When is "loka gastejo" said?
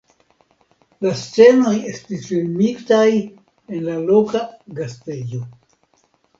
4.11-5.47